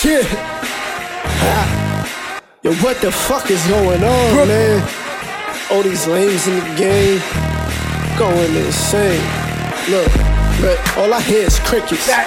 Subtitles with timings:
[0.00, 0.24] Shit.
[2.62, 4.80] Yo, what the fuck is going on, man?
[5.70, 7.20] All these lames in the game
[8.16, 9.20] going insane.
[9.92, 10.08] Look,
[10.62, 12.08] but all I hear is crickets.
[12.08, 12.24] Yeah,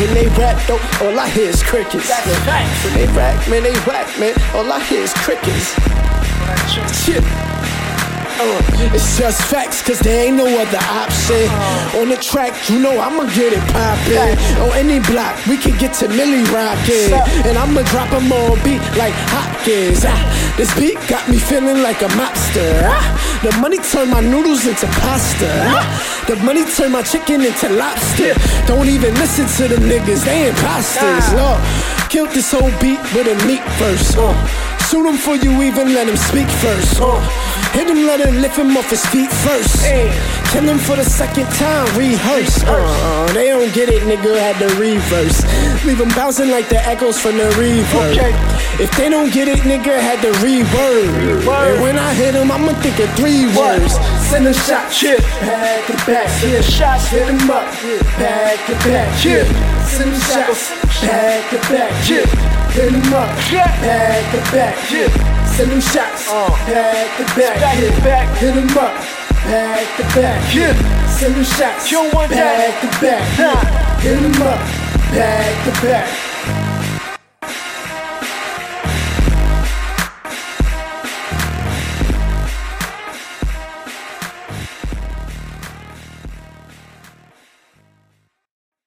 [0.00, 2.10] when they rap, though, all I hear is crickets.
[2.12, 4.34] When they rap, man, they rap, man.
[4.54, 5.72] All I hear is crickets.
[6.92, 7.24] Shit.
[8.94, 11.48] It's just facts, cause there ain't no other option.
[12.00, 14.36] On the track, you know I'ma get it poppin'.
[14.62, 17.12] On any block, we can get to Millie rockin'.
[17.48, 20.04] And I'ma drop 'em on beat like Hopkins.
[20.06, 20.20] Ah,
[20.56, 22.84] this beat got me feeling like a mobster.
[22.84, 23.04] Ah,
[23.42, 25.50] the money turned my noodles into pasta.
[25.66, 25.84] Ah,
[26.26, 28.34] the money turned my chicken into lobster.
[28.66, 31.26] Don't even listen to the niggas, they imposters.
[31.32, 31.58] Look,
[32.10, 34.16] killed this whole beat with a meat first.
[34.18, 34.34] Uh,
[34.88, 37.00] shoot him for you, even let him speak first.
[37.00, 37.20] Uh,
[37.74, 39.82] hit him, let him lift him off his feet first.
[40.52, 42.62] Kill him for the second time, rehearse.
[42.62, 45.42] Uh, they don't get it, nigga, had the reverse.
[45.84, 48.16] Leave them bouncing like the echoes from the reverb.
[48.80, 51.46] If they don't get it, nigga, had the reword.
[51.46, 53.94] And when I hit him, I'ma think of three words.
[54.30, 56.60] Send a shot, chip, back to back, yeah.
[56.60, 57.66] shots, hit him up,
[58.18, 59.44] back to back, yeah.
[59.84, 62.26] Send them shots, back to back, yeah.
[62.72, 65.44] Hit him up, back to back, yeah.
[65.46, 68.04] Send them shots, back to back, yeah.
[68.04, 68.94] back, hit him up,
[69.44, 71.06] back to back, yeah.
[71.08, 74.00] Send them shots, back to back, yeah.
[74.00, 74.58] Hit him up,
[75.12, 76.33] back to back.